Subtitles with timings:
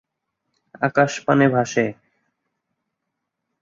[0.81, 1.85] আকাশ পানে ভাসে।